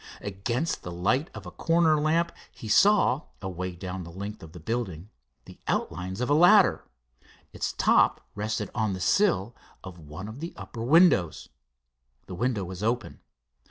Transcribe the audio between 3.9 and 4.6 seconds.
the length of the